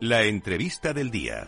La 0.00 0.22
entrevista 0.22 0.92
del 0.92 1.10
día. 1.10 1.46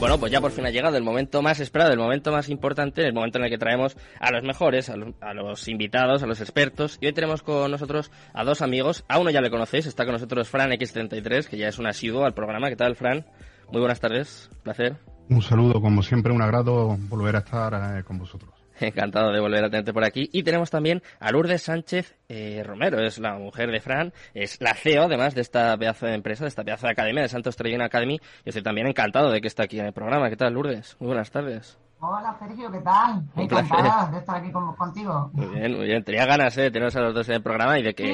Bueno, 0.00 0.18
pues 0.18 0.32
ya 0.32 0.40
por 0.40 0.50
fin 0.50 0.66
ha 0.66 0.70
llegado 0.70 0.96
el 0.96 1.02
momento 1.02 1.40
más 1.40 1.60
esperado, 1.60 1.92
el 1.92 1.98
momento 1.98 2.32
más 2.32 2.48
importante, 2.48 3.06
el 3.06 3.14
momento 3.14 3.38
en 3.38 3.44
el 3.44 3.50
que 3.50 3.58
traemos 3.58 3.96
a 4.18 4.32
los 4.32 4.42
mejores, 4.42 4.90
a 4.90 4.96
los, 4.96 5.68
invitados, 5.68 6.22
a 6.22 6.26
los 6.26 6.40
expertos. 6.40 6.98
Y 7.00 7.06
hoy 7.06 7.12
tenemos 7.12 7.42
con 7.42 7.70
nosotros 7.70 8.10
a 8.34 8.44
dos 8.44 8.60
amigos. 8.60 9.04
A 9.08 9.18
uno 9.18 9.30
ya 9.30 9.40
le 9.40 9.50
conocéis, 9.50 9.86
está 9.86 10.04
con 10.04 10.12
nosotros 10.12 10.48
Fran 10.48 10.70
X33, 10.72 11.46
que 11.46 11.56
ya 11.56 11.68
es 11.68 11.78
un 11.78 11.86
asiduo 11.86 12.24
al 12.24 12.34
programa. 12.34 12.68
¿Qué 12.68 12.76
tal, 12.76 12.96
Fran? 12.96 13.24
Muy 13.70 13.80
buenas 13.80 14.00
tardes, 14.00 14.50
placer. 14.62 14.96
Un 15.30 15.40
saludo, 15.40 15.80
como 15.80 16.02
siempre, 16.02 16.32
un 16.32 16.42
agrado 16.42 16.98
volver 17.08 17.36
a 17.36 17.38
estar 17.38 17.98
eh, 17.98 18.02
con 18.02 18.18
vosotros. 18.18 18.63
Encantado 18.80 19.32
de 19.32 19.40
volver 19.40 19.64
a 19.64 19.70
tenerte 19.70 19.92
por 19.92 20.04
aquí. 20.04 20.28
Y 20.32 20.42
tenemos 20.42 20.70
también 20.70 21.02
a 21.20 21.30
Lourdes 21.30 21.62
Sánchez 21.62 22.16
eh, 22.28 22.62
Romero, 22.64 23.00
es 23.00 23.18
la 23.18 23.34
mujer 23.34 23.70
de 23.70 23.80
Fran, 23.80 24.12
es 24.34 24.60
la 24.60 24.74
CEO 24.74 25.04
además 25.04 25.34
de 25.34 25.42
esta 25.42 25.76
pedazo 25.76 26.06
de 26.06 26.14
empresa, 26.14 26.44
de 26.44 26.48
esta 26.48 26.64
pedazo 26.64 26.86
de 26.86 26.92
academia, 26.92 27.22
de 27.22 27.28
Santos 27.28 27.56
Trellena 27.56 27.86
Academy. 27.86 28.20
Y 28.44 28.48
estoy 28.48 28.62
también 28.62 28.86
encantado 28.86 29.30
de 29.30 29.40
que 29.40 29.48
esté 29.48 29.62
aquí 29.62 29.78
en 29.78 29.86
el 29.86 29.92
programa. 29.92 30.30
¿Qué 30.30 30.36
tal, 30.36 30.54
Lourdes? 30.54 30.96
Muy 30.98 31.08
buenas 31.08 31.30
tardes. 31.30 31.83
Hola 32.06 32.36
Sergio, 32.38 32.70
¿qué 32.70 32.80
tal? 32.80 33.22
Encantada 33.34 34.10
de 34.10 34.18
estar 34.18 34.36
aquí 34.36 34.52
contigo. 34.52 35.30
Muy 35.32 35.46
bien, 35.46 35.74
muy 35.74 35.86
bien. 35.86 36.04
Tenía 36.04 36.26
ganas 36.26 36.54
de 36.54 36.70
teneros 36.70 36.94
a 36.96 37.00
los 37.00 37.14
dos 37.14 37.26
en 37.30 37.36
el 37.36 37.42
programa 37.42 37.78
y 37.78 37.82
de 37.82 37.94
que, 37.94 38.04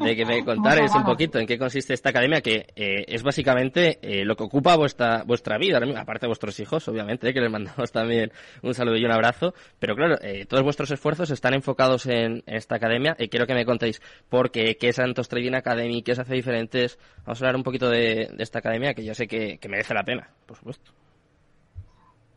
de 0.00 0.16
que 0.16 0.24
me 0.24 0.42
contarais 0.44 0.94
un 0.94 1.04
poquito 1.04 1.38
en 1.38 1.46
qué 1.46 1.58
consiste 1.58 1.92
esta 1.92 2.08
academia, 2.08 2.40
que 2.40 2.66
eh, 2.76 3.04
es 3.06 3.22
básicamente 3.22 3.98
eh, 4.00 4.24
lo 4.24 4.36
que 4.36 4.44
ocupa 4.44 4.74
vuestra 4.76 5.22
vuestra 5.24 5.58
vida, 5.58 5.78
aparte 5.98 6.24
de 6.24 6.28
vuestros 6.28 6.58
hijos, 6.60 6.88
obviamente, 6.88 7.34
que 7.34 7.40
les 7.42 7.50
mandamos 7.50 7.92
también 7.92 8.32
un 8.62 8.72
saludo 8.72 8.96
y 8.96 9.04
un 9.04 9.12
abrazo. 9.12 9.52
Pero 9.78 9.94
claro, 9.94 10.16
eh, 10.22 10.46
todos 10.46 10.64
vuestros 10.64 10.90
esfuerzos 10.90 11.30
están 11.30 11.52
enfocados 11.52 12.06
en, 12.06 12.42
esta 12.46 12.76
academia 12.76 13.14
y 13.18 13.28
quiero 13.28 13.46
que 13.46 13.52
me 13.52 13.66
contéis 13.66 14.00
por 14.30 14.50
qué, 14.50 14.78
qué 14.78 14.88
es 14.88 14.96
Santos 14.96 15.28
Trading 15.28 15.52
Academy, 15.52 16.02
qué 16.02 16.12
os 16.12 16.18
hace 16.20 16.32
diferentes. 16.32 16.98
Vamos 17.26 17.42
a 17.42 17.44
hablar 17.44 17.56
un 17.56 17.64
poquito 17.64 17.90
de, 17.90 18.34
esta 18.38 18.60
academia 18.60 18.94
que 18.94 19.04
yo 19.04 19.12
sé 19.12 19.28
que 19.28 19.58
merece 19.68 19.92
la 19.92 20.04
pena, 20.04 20.30
por 20.46 20.56
supuesto. 20.56 20.90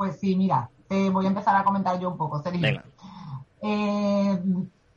Pues 0.02 0.20
sí, 0.20 0.36
mira, 0.36 0.68
te 0.88 1.12
voy 1.12 1.26
a 1.26 1.28
empezar 1.28 1.56
a 1.56 1.64
comentar 1.64 2.00
yo 2.00 2.10
un 2.10 2.18
poco, 2.18 2.42
Sergio. 2.42 2.82
Eh, 3.62 4.44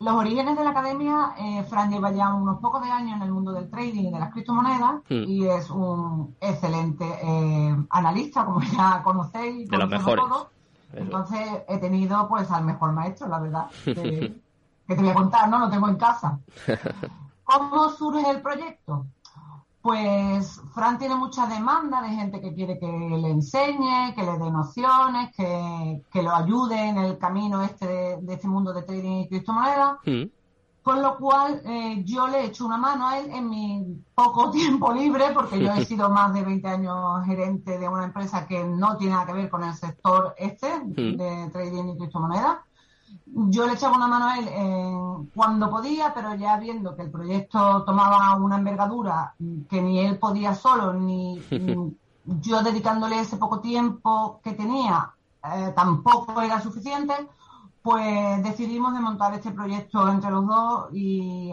los 0.00 0.14
orígenes 0.14 0.56
de 0.56 0.64
la 0.64 0.70
academia, 0.70 1.34
eh, 1.38 1.62
Fran 1.64 1.91
lleva 1.91 2.11
ya 2.11 2.33
unos 2.33 2.58
pocos 2.58 2.83
de 2.83 2.91
años 2.91 3.16
en 3.16 3.22
el 3.24 3.30
mundo 3.30 3.52
del 3.52 3.69
trading 3.69 4.05
y 4.06 4.11
de 4.11 4.19
las 4.19 4.33
criptomonedas 4.33 5.02
hmm. 5.11 5.24
y 5.28 5.46
es 5.46 5.69
un 5.69 6.34
excelente 6.41 7.05
eh, 7.05 7.77
analista, 7.91 8.46
como 8.46 8.62
ya 8.62 9.02
conocéis. 9.02 9.69
De 9.69 9.77
los 9.77 9.91
mejores. 9.91 10.24
Entonces 10.94 11.50
he 11.68 11.77
tenido 11.77 12.27
pues 12.27 12.50
al 12.50 12.64
mejor 12.64 12.92
maestro, 12.92 13.28
la 13.28 13.41
verdad, 13.41 13.66
que, 13.84 14.41
que 14.89 14.94
te 14.94 15.02
voy 15.02 15.11
a 15.11 15.14
contar, 15.14 15.50
¿no? 15.50 15.58
Lo 15.58 15.68
tengo 15.68 15.86
en 15.86 15.96
casa. 15.96 16.39
¿Cómo 17.44 17.91
surge 17.91 18.30
el 18.30 18.41
proyecto? 18.41 19.05
Pues 19.84 20.62
Fran 20.72 20.98
tiene 20.98 21.14
mucha 21.14 21.46
demanda 21.46 22.00
de 22.00 22.08
gente 22.08 22.40
que 22.40 22.54
quiere 22.54 22.78
que 22.78 22.86
le 22.86 23.28
enseñe, 23.28 24.14
que 24.14 24.22
le 24.22 24.38
dé 24.38 24.50
nociones, 24.50 25.30
que, 25.36 26.22
lo 26.22 26.34
ayude 26.34 26.88
en 26.88 26.96
el 26.96 27.18
camino 27.18 27.62
este 27.62 27.86
de, 27.86 28.32
este 28.32 28.48
mundo 28.48 28.72
de 28.72 28.80
trading 28.80 29.20
y 29.20 29.28
criptomonedas. 29.28 29.98
Mm. 30.06 30.22
Con 30.82 31.02
lo 31.02 31.18
cual 31.18 31.60
eh, 31.66 32.02
yo 32.02 32.27
le 32.28 32.38
he 32.38 32.46
hecho 32.46 32.64
una 32.64 32.78
mano 32.78 33.06
a 33.06 33.18
él 33.18 33.30
en 33.30 33.50
mi 33.50 34.02
poco 34.14 34.50
tiempo 34.52 34.90
libre, 34.90 35.27
porque 35.34 35.60
yo 35.60 35.70
he 35.74 35.84
sido 35.84 36.08
más 36.08 36.32
de 36.32 36.44
20 36.44 36.66
años 36.66 37.27
gerente 37.27 37.78
de 37.78 37.86
una 37.86 38.05
empresa 38.05 38.46
que 38.46 38.64
no 38.64 38.96
tiene 38.96 39.12
nada 39.12 39.27
que 39.27 39.34
ver 39.34 39.50
con 39.50 39.64
el 39.64 39.74
sector 39.74 40.34
este 40.38 40.78
mm. 40.78 41.16
de 41.18 41.50
trading 41.52 41.88
y 41.90 41.98
criptomonedas 41.98 42.56
yo 43.26 43.66
le 43.66 43.74
echaba 43.74 43.96
una 43.96 44.08
mano 44.08 44.26
a 44.26 44.38
él 44.38 45.28
cuando 45.34 45.70
podía, 45.70 46.12
pero 46.14 46.34
ya 46.34 46.58
viendo 46.58 46.94
que 46.94 47.02
el 47.02 47.10
proyecto 47.10 47.84
tomaba 47.84 48.36
una 48.36 48.56
envergadura 48.56 49.34
que 49.68 49.82
ni 49.82 50.00
él 50.00 50.18
podía 50.18 50.54
solo, 50.54 50.92
ni, 50.94 51.40
yo 52.24 52.62
dedicándole 52.62 53.20
ese 53.20 53.36
poco 53.36 53.60
tiempo 53.60 54.40
que 54.42 54.52
tenía 54.52 55.12
eh, 55.42 55.72
tampoco 55.76 56.40
era 56.40 56.61
suficiente, 56.61 57.12
pues 57.83 58.42
decidimos 58.42 58.94
de 58.94 59.00
montar 59.00 59.34
este 59.34 59.50
proyecto 59.50 60.08
entre 60.08 60.30
los 60.30 60.46
dos 60.46 60.86
y 60.94 61.52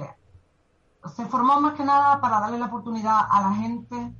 se 1.13 1.25
formó 1.25 1.59
más 1.59 1.73
que 1.73 1.83
nada 1.83 2.21
para 2.21 2.39
darle 2.39 2.59
la 2.59 2.67
oportunidad 2.67 3.19
a 3.29 3.41
la 3.41 3.53
gente 3.55 4.13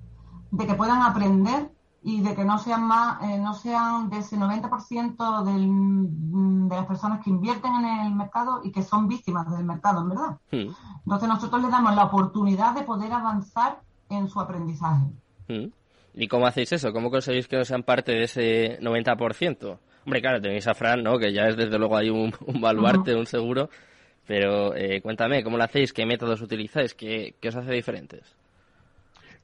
de 0.52 0.68
que 0.68 0.74
puedan 0.74 1.02
aprender 1.02 1.72
y 2.04 2.22
de 2.22 2.36
que 2.36 2.44
no 2.44 2.58
sean 2.58 2.84
más, 2.84 3.22
eh, 3.24 3.38
no 3.38 3.54
sean 3.54 4.10
de 4.10 4.20
ese 4.20 4.36
90% 4.36 5.44
del, 5.44 5.68
mm, 5.68 6.68
de 6.68 6.76
las 6.76 6.86
personas 6.88 7.24
que 7.24 7.30
invierten 7.30 7.74
en 7.76 8.06
el 8.08 8.16
mercado 8.16 8.62
y 8.64 8.72
que 8.72 8.82
son 8.82 9.08
víctimas 9.08 9.50
del 9.52 9.66
mercado, 9.66 10.02
en 10.02 10.10
verdad. 10.10 10.38
Hmm. 10.52 10.74
Entonces 11.06 11.30
nosotros 11.30 11.62
les 11.62 11.72
damos 11.72 11.96
la 11.96 12.06
oportunidad 12.06 12.74
de 12.74 12.84
poder 12.84 13.14
avanzar 13.14 13.82
en 14.10 14.28
su 14.28 14.40
aprendizaje. 14.40 15.06
Hmm. 15.48 15.68
¿Y 16.16 16.28
cómo 16.28 16.48
hacéis 16.48 16.72
eso? 16.74 16.92
¿Cómo 16.92 17.12
conseguís 17.12 17.48
que 17.48 17.58
no 17.58 17.66
sean 17.66 17.84
parte 17.84 18.14
de 18.14 18.24
ese 18.24 18.80
90%? 18.82 19.78
Hombre, 20.04 20.22
claro, 20.22 20.42
tenéis 20.42 20.68
a 20.68 20.74
Fran, 20.74 21.04
¿no? 21.04 21.20
Que 21.20 21.32
ya 21.32 21.44
es 21.44 21.56
desde 21.56 21.78
luego 21.78 21.96
ahí 21.96 22.10
un, 22.10 22.34
baluarte, 22.60 23.16
un 23.16 23.28
seguro. 23.28 23.70
Pero 24.26 24.76
eh, 24.76 25.02
cuéntame, 25.02 25.44
¿cómo 25.44 25.58
lo 25.58 25.64
hacéis? 25.64 25.94
¿Qué 25.94 26.06
métodos 26.06 26.42
utilizáis? 26.42 26.96
¿Qué, 26.96 27.36
qué 27.40 27.50
os 27.50 27.56
hace 27.56 27.72
diferentes? 27.72 28.36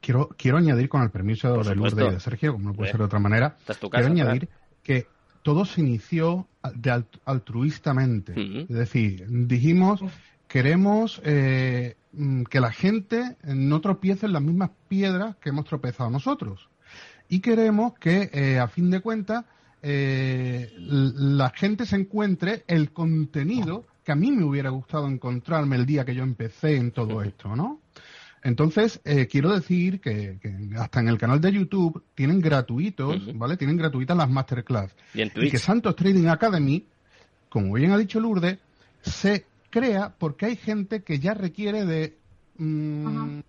Quiero, 0.01 0.29
quiero 0.37 0.57
añadir, 0.57 0.89
con 0.89 1.01
el 1.01 1.09
permiso 1.09 1.63
de 1.63 1.75
Lourdes 1.75 2.07
y 2.07 2.13
de 2.13 2.19
Sergio, 2.19 2.53
como 2.53 2.69
no 2.69 2.73
puede 2.73 2.91
ser 2.91 2.99
de 2.99 3.05
otra 3.05 3.19
manera, 3.19 3.57
quiero 3.65 4.07
añadir 4.07 4.47
que 4.83 5.07
todo 5.41 5.65
se 5.65 5.81
inició 5.81 6.47
de 6.75 7.03
altruistamente. 7.25 8.33
Es 8.69 8.75
decir, 8.75 9.25
dijimos, 9.27 10.01
queremos 10.47 11.21
eh, 11.23 11.95
mm, 12.13 12.43
que 12.43 12.59
la 12.59 12.71
gente 12.71 13.37
no 13.43 13.81
tropiece 13.81 14.25
en 14.25 14.33
las 14.33 14.41
mismas 14.41 14.71
piedras 14.87 15.35
que 15.37 15.49
hemos 15.49 15.65
tropezado 15.65 16.09
nosotros. 16.09 16.69
Y 17.29 17.39
queremos 17.39 17.93
que, 17.99 18.29
eh, 18.33 18.59
a 18.59 18.67
fin 18.67 18.89
de 18.89 19.01
cuentas, 19.01 19.45
eh, 19.81 20.73
la 20.77 21.49
gente 21.51 21.85
se 21.85 21.95
encuentre 21.95 22.63
el 22.67 22.91
contenido 22.91 23.85
que 24.03 24.11
a 24.11 24.15
mí 24.15 24.31
me 24.31 24.43
hubiera 24.43 24.69
gustado 24.69 25.07
encontrarme 25.07 25.75
el 25.75 25.85
día 25.85 26.05
que 26.05 26.15
yo 26.15 26.23
empecé 26.23 26.77
en 26.77 26.91
todo 26.91 27.21
esto, 27.21 27.55
¿no? 27.55 27.81
Entonces, 28.43 29.01
eh, 29.03 29.27
quiero 29.27 29.53
decir 29.53 29.99
que, 29.99 30.39
hasta 30.77 30.99
en 30.99 31.09
el 31.09 31.17
canal 31.17 31.41
de 31.41 31.51
YouTube 31.51 32.03
tienen 32.15 32.39
gratuitos, 32.39 33.35
¿vale? 33.37 33.57
Tienen 33.57 33.77
gratuitas 33.77 34.15
las 34.15 34.29
masterclass. 34.29 34.95
Y, 35.13 35.49
que 35.49 35.57
Santos 35.57 35.95
Trading 35.95 36.27
Academy, 36.27 36.85
como 37.49 37.73
bien 37.73 37.91
ha 37.91 37.97
dicho 37.97 38.19
Lourdes, 38.19 38.57
se 39.01 39.45
crea 39.69 40.13
porque 40.17 40.45
hay 40.45 40.55
gente 40.55 41.03
que 41.03 41.19
ya 41.19 41.33
requiere 41.33 41.85
de 41.85 42.17
mm, 42.57 43.39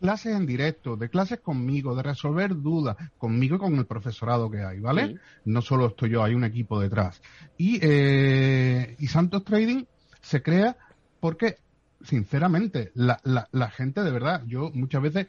clases 0.00 0.36
en 0.36 0.46
directo, 0.46 0.96
de 0.96 1.08
clases 1.08 1.40
conmigo, 1.40 1.94
de 1.94 2.02
resolver 2.02 2.54
dudas, 2.56 2.96
conmigo 3.18 3.56
y 3.56 3.58
con 3.58 3.74
el 3.74 3.86
profesorado 3.86 4.50
que 4.50 4.62
hay, 4.62 4.80
¿vale? 4.80 5.16
No 5.44 5.62
solo 5.62 5.88
estoy 5.88 6.10
yo, 6.10 6.22
hay 6.22 6.34
un 6.34 6.44
equipo 6.44 6.80
detrás. 6.80 7.20
Y, 7.56 7.78
eh, 7.82 8.96
y 8.98 9.06
Santos 9.08 9.44
Trading 9.44 9.84
se 10.20 10.42
crea 10.42 10.76
porque 11.20 11.56
sinceramente, 12.02 12.90
la, 12.94 13.20
la, 13.24 13.48
la 13.52 13.70
gente 13.70 14.02
de 14.02 14.10
verdad, 14.10 14.42
yo 14.46 14.70
muchas 14.72 15.02
veces 15.02 15.26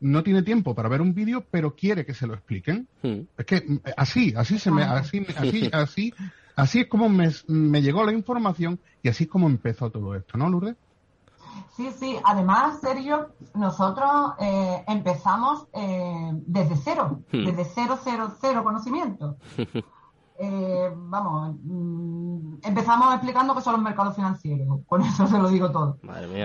no 0.00 0.22
tiene 0.22 0.42
tiempo 0.42 0.74
para 0.74 0.88
ver 0.88 1.00
un 1.00 1.14
vídeo, 1.14 1.44
pero 1.50 1.74
quiere 1.74 2.04
que 2.04 2.14
se 2.14 2.26
lo 2.26 2.34
expliquen. 2.34 2.88
Hmm. 3.02 3.20
Es 3.36 3.46
que 3.46 3.60
mm, 3.60 3.80
así, 3.96 4.34
así 4.36 4.58
se 4.58 4.70
me, 4.70 4.82
así, 4.82 5.24
así, 5.36 5.70
así, 5.72 6.14
así 6.56 6.80
es 6.80 6.88
como 6.88 7.08
me, 7.08 7.30
me, 7.46 7.82
llegó 7.82 8.04
la 8.04 8.12
información 8.12 8.80
y 9.02 9.08
así 9.08 9.24
es 9.24 9.30
como 9.30 9.46
empezó 9.46 9.90
todo 9.90 10.14
esto, 10.14 10.36
¿no, 10.36 10.48
Lourdes? 10.48 10.76
Sí, 11.76 11.90
sí. 11.98 12.16
Además, 12.24 12.80
Sergio, 12.80 13.30
nosotros 13.54 14.32
eh, 14.40 14.82
empezamos 14.88 15.66
eh, 15.72 16.32
desde 16.46 16.76
cero, 16.76 17.20
hmm. 17.32 17.44
desde 17.46 17.64
cero, 17.64 17.98
cero, 18.02 18.36
cero 18.40 18.64
conocimiento. 18.64 19.36
Eh, 20.40 20.92
vamos, 20.94 21.56
mm, 21.64 22.58
empezamos 22.62 23.12
explicando 23.14 23.56
qué 23.56 23.60
son 23.60 23.72
los 23.72 23.82
mercados 23.82 24.14
financieros, 24.14 24.80
con 24.86 25.02
eso 25.02 25.26
se 25.26 25.36
lo 25.36 25.48
digo 25.48 25.72
todo. 25.72 25.98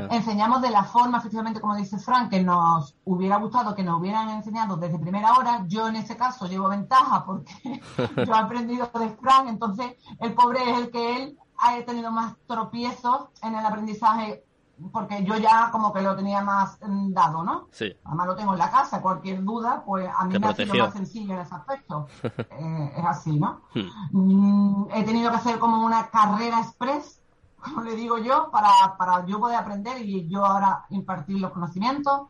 Enseñamos 0.09 0.63
de 0.63 0.71
la 0.71 0.83
forma, 0.83 1.19
efectivamente, 1.19 1.61
como 1.61 1.75
dice 1.75 1.99
Frank, 1.99 2.31
que 2.31 2.41
nos 2.41 2.95
hubiera 3.03 3.37
gustado 3.37 3.75
que 3.75 3.83
nos 3.83 3.99
hubieran 3.99 4.29
enseñado 4.29 4.77
desde 4.77 4.97
primera 4.97 5.33
hora. 5.33 5.63
Yo 5.67 5.87
en 5.87 5.97
ese 5.97 6.17
caso 6.17 6.47
llevo 6.47 6.69
ventaja 6.69 7.23
porque 7.23 7.53
yo 8.25 8.33
he 8.33 8.37
aprendido 8.37 8.89
de 8.99 9.09
Frank, 9.09 9.47
entonces 9.47 9.95
el 10.19 10.33
pobre 10.33 10.71
es 10.71 10.77
el 10.79 10.89
que 10.89 11.15
él 11.17 11.37
ha 11.59 11.79
tenido 11.85 12.11
más 12.11 12.35
tropiezos 12.47 13.27
en 13.43 13.53
el 13.55 13.63
aprendizaje 13.63 14.43
porque 14.91 15.23
yo 15.23 15.37
ya 15.37 15.69
como 15.71 15.93
que 15.93 16.01
lo 16.01 16.15
tenía 16.15 16.41
más 16.41 16.77
mm, 16.81 17.13
dado, 17.13 17.43
¿no? 17.43 17.67
Sí. 17.71 17.95
Además 18.03 18.27
lo 18.27 18.35
tengo 18.35 18.53
en 18.53 18.59
la 18.59 18.71
casa, 18.71 19.01
cualquier 19.01 19.43
duda, 19.43 19.83
pues 19.85 20.09
a 20.15 20.25
mí 20.25 20.37
me 20.37 20.47
ha 20.47 20.55
sido 20.55 20.75
más 20.75 20.93
sencillo 20.93 21.33
en 21.33 21.39
ese 21.39 21.55
aspecto. 21.55 22.07
Eh, 22.55 22.93
es 22.97 23.05
así, 23.05 23.39
¿no? 23.39 23.61
Hmm. 23.73 23.89
Mm, 24.11 24.87
he 24.93 25.03
tenido 25.03 25.29
que 25.31 25.37
hacer 25.37 25.59
como 25.59 25.83
una 25.85 26.09
carrera 26.09 26.59
express, 26.59 27.21
como 27.61 27.81
le 27.81 27.95
digo 27.95 28.17
yo, 28.17 28.49
para, 28.51 28.69
para 28.97 29.25
yo 29.25 29.39
poder 29.39 29.57
aprender 29.57 30.01
y 30.01 30.27
yo 30.27 30.45
ahora 30.45 30.85
impartir 30.89 31.39
los 31.39 31.51
conocimientos. 31.51 32.27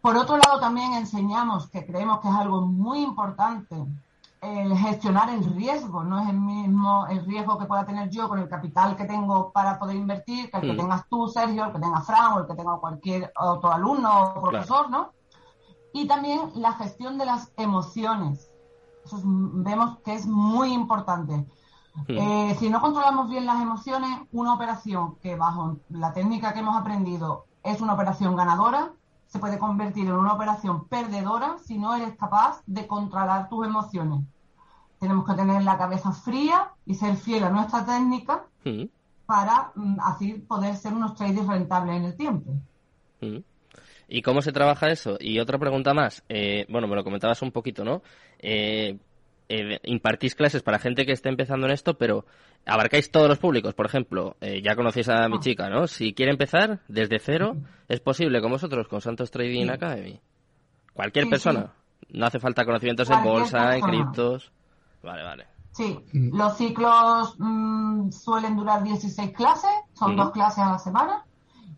Por 0.00 0.16
otro 0.16 0.36
lado, 0.36 0.60
también 0.60 0.92
enseñamos, 0.94 1.68
que 1.68 1.84
creemos 1.84 2.20
que 2.20 2.28
es 2.28 2.34
algo 2.34 2.62
muy 2.62 3.00
importante, 3.00 3.76
el 4.40 4.76
gestionar 4.76 5.30
el 5.30 5.44
riesgo. 5.54 6.04
No 6.04 6.20
es 6.20 6.28
el 6.28 6.38
mismo 6.38 7.06
el 7.08 7.24
riesgo 7.24 7.58
que 7.58 7.66
pueda 7.66 7.84
tener 7.84 8.10
yo 8.10 8.28
con 8.28 8.38
el 8.38 8.48
capital 8.48 8.96
que 8.96 9.04
tengo 9.04 9.52
para 9.52 9.78
poder 9.78 9.96
invertir 9.96 10.50
que 10.50 10.56
el 10.58 10.62
que 10.62 10.72
mm. 10.72 10.76
tengas 10.76 11.08
tú, 11.08 11.28
Sergio, 11.28 11.66
el 11.66 11.72
que 11.72 11.78
tenga 11.78 12.00
Fran 12.00 12.32
o 12.32 12.40
el 12.40 12.46
que 12.46 12.54
tenga 12.54 12.78
cualquier 12.78 13.32
otro 13.38 13.72
alumno 13.72 14.34
o 14.34 14.42
profesor, 14.42 14.90
¿no? 14.90 15.12
Y 15.92 16.06
también 16.06 16.50
la 16.54 16.72
gestión 16.72 17.18
de 17.18 17.26
las 17.26 17.52
emociones. 17.56 18.50
Eso 19.04 19.20
vemos 19.24 19.98
que 20.04 20.14
es 20.14 20.26
muy 20.26 20.72
importante. 20.72 21.46
Mm. 22.08 22.18
Eh, 22.18 22.56
si 22.58 22.68
no 22.68 22.80
controlamos 22.80 23.28
bien 23.30 23.46
las 23.46 23.60
emociones, 23.60 24.10
una 24.32 24.54
operación 24.54 25.16
que 25.16 25.36
bajo 25.36 25.78
la 25.88 26.12
técnica 26.12 26.52
que 26.52 26.60
hemos 26.60 26.76
aprendido 26.76 27.46
es 27.62 27.80
una 27.80 27.94
operación 27.94 28.36
ganadora, 28.36 28.92
se 29.26 29.38
puede 29.38 29.58
convertir 29.58 30.06
en 30.06 30.12
una 30.12 30.34
operación 30.34 30.88
perdedora 30.88 31.56
si 31.64 31.78
no 31.78 31.94
eres 31.94 32.16
capaz 32.16 32.62
de 32.66 32.86
controlar 32.86 33.48
tus 33.48 33.66
emociones. 33.66 34.24
Tenemos 34.98 35.26
que 35.26 35.34
tener 35.34 35.62
la 35.62 35.76
cabeza 35.76 36.12
fría 36.12 36.70
y 36.86 36.94
ser 36.94 37.16
fiel 37.16 37.44
a 37.44 37.50
nuestra 37.50 37.84
técnica 37.84 38.44
mm. 38.64 38.84
para 39.26 39.72
mm, 39.74 40.00
así 40.00 40.34
poder 40.34 40.76
ser 40.76 40.94
unos 40.94 41.14
traders 41.14 41.46
rentables 41.46 41.96
en 41.96 42.04
el 42.04 42.16
tiempo. 42.16 42.52
Mm. 43.20 43.38
¿Y 44.08 44.22
cómo 44.22 44.40
se 44.40 44.52
trabaja 44.52 44.88
eso? 44.88 45.16
Y 45.20 45.40
otra 45.40 45.58
pregunta 45.58 45.92
más. 45.92 46.22
Eh, 46.28 46.64
bueno, 46.68 46.86
me 46.86 46.94
lo 46.94 47.02
comentabas 47.02 47.42
un 47.42 47.50
poquito, 47.50 47.84
¿no? 47.84 48.02
Eh, 48.38 48.96
eh, 49.48 49.78
impartís 49.84 50.34
clases 50.34 50.62
para 50.62 50.78
gente 50.78 51.06
que 51.06 51.12
esté 51.12 51.28
empezando 51.28 51.66
en 51.66 51.72
esto, 51.72 51.98
pero 51.98 52.24
abarcáis 52.64 53.10
todos 53.10 53.28
los 53.28 53.38
públicos. 53.38 53.74
Por 53.74 53.86
ejemplo, 53.86 54.36
ya 54.40 54.74
conocéis 54.74 55.08
a 55.08 55.28
mi 55.28 55.36
ah. 55.36 55.40
chica, 55.40 55.70
¿no? 55.70 55.86
Si 55.86 56.14
quiere 56.14 56.32
empezar 56.32 56.80
desde 56.88 57.18
cero, 57.18 57.56
¿es 57.88 58.00
posible 58.00 58.40
con 58.40 58.50
vosotros, 58.50 58.88
con 58.88 59.00
Santos 59.00 59.30
Trading 59.30 59.68
Academy? 59.68 60.20
Cualquier 60.92 61.28
persona. 61.28 61.72
No 62.08 62.26
hace 62.26 62.40
falta 62.40 62.64
conocimientos 62.64 63.10
en 63.10 63.22
bolsa, 63.22 63.76
en 63.76 63.82
criptos. 63.82 64.52
Vale, 65.02 65.22
vale. 65.22 65.46
Sí, 65.76 65.98
mm. 66.12 66.34
los 66.34 66.56
ciclos 66.56 67.34
mm, 67.38 68.10
suelen 68.10 68.56
durar 68.56 68.82
16 68.82 69.32
clases, 69.32 69.70
son 69.92 70.16
dos 70.16 70.30
clases 70.30 70.60
a 70.64 70.72
la 70.72 70.78
semana 70.78 71.24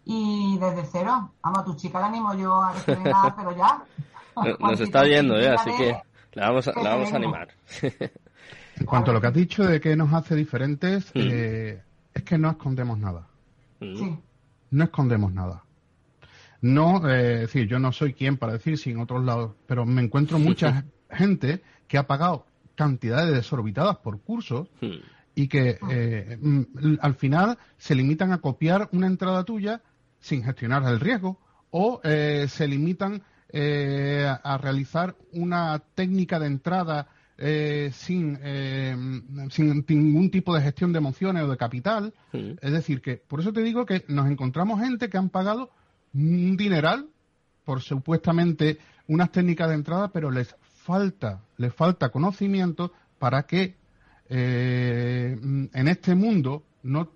y 0.04 0.56
desde 0.58 0.84
cero. 0.84 1.32
Vamos, 1.42 1.58
a 1.58 1.64
tu 1.64 1.74
chica 1.74 1.98
la 1.98 2.06
animo 2.06 2.32
yo 2.34 2.62
a 2.62 2.72
que 2.74 2.94
venga, 2.94 3.34
pero 3.36 3.56
ya. 3.56 3.82
Nos 4.60 4.80
está 4.80 5.02
viendo, 5.02 5.36
¿eh? 5.36 5.48
así 5.48 5.70
que 5.76 6.00
la 6.38 6.48
vamos 6.48 6.68
a, 6.68 6.72
la 6.80 6.94
vamos 6.94 7.12
a 7.12 7.16
animar. 7.16 7.48
En 8.80 8.86
cuanto 8.86 9.10
a 9.10 9.14
lo 9.14 9.20
que 9.20 9.26
has 9.26 9.34
dicho 9.34 9.64
de 9.64 9.80
que 9.80 9.96
nos 9.96 10.12
hace 10.12 10.36
diferentes, 10.36 11.06
mm. 11.12 11.18
eh, 11.18 11.82
es 12.14 12.22
que 12.22 12.38
no 12.38 12.48
escondemos 12.48 12.96
nada. 12.96 13.26
Sí. 13.80 14.16
No 14.70 14.84
escondemos 14.84 15.32
nada. 15.32 15.64
No, 16.60 17.08
eh, 17.08 17.34
es 17.34 17.40
decir, 17.40 17.66
yo 17.66 17.80
no 17.80 17.90
soy 17.90 18.14
quien 18.14 18.36
para 18.36 18.52
decir 18.52 18.78
si 18.78 18.90
en 18.90 19.00
otros 19.00 19.24
lados, 19.24 19.52
pero 19.66 19.84
me 19.84 20.00
encuentro 20.02 20.38
mucha 20.38 20.84
gente 21.10 21.60
que 21.88 21.98
ha 21.98 22.06
pagado 22.06 22.46
cantidades 22.74 23.34
desorbitadas 23.34 23.96
por 23.96 24.20
cursos 24.20 24.68
hmm. 24.80 25.00
y 25.34 25.48
que 25.48 25.78
eh, 25.90 26.38
mm, 26.40 26.98
al 27.00 27.14
final 27.14 27.58
se 27.76 27.96
limitan 27.96 28.30
a 28.30 28.38
copiar 28.38 28.88
una 28.92 29.08
entrada 29.08 29.42
tuya 29.42 29.82
sin 30.20 30.44
gestionar 30.44 30.84
el 30.84 31.00
riesgo 31.00 31.38
o 31.70 32.00
eh, 32.04 32.46
se 32.48 32.68
limitan 32.68 33.22
eh, 33.50 34.26
a 34.42 34.58
realizar 34.58 35.16
una 35.32 35.78
técnica 35.94 36.38
de 36.38 36.46
entrada 36.46 37.08
sin, 37.92 38.36
sin 39.50 39.84
ningún 39.86 40.28
tipo 40.28 40.52
de 40.52 40.60
gestión 40.60 40.92
de 40.92 40.98
emociones 40.98 41.44
o 41.44 41.48
de 41.48 41.56
capital. 41.56 42.12
Es 42.32 42.72
decir, 42.72 43.00
que 43.00 43.16
por 43.16 43.38
eso 43.38 43.52
te 43.52 43.62
digo 43.62 43.86
que 43.86 44.04
nos 44.08 44.28
encontramos 44.28 44.80
gente 44.80 45.08
que 45.08 45.18
han 45.18 45.28
pagado 45.28 45.70
un 46.14 46.56
dineral 46.56 47.06
por 47.64 47.82
supuestamente 47.82 48.78
unas 49.08 49.30
técnicas 49.30 49.68
de 49.68 49.74
entrada, 49.74 50.08
pero 50.08 50.30
les 50.30 50.56
falta, 50.84 51.42
le 51.58 51.70
falta 51.70 52.08
conocimiento 52.08 52.92
para 53.18 53.42
que 53.42 53.76
eh, 54.30 55.38
en 55.40 55.88
este 55.88 56.14
mundo 56.14 56.62
no, 56.82 57.10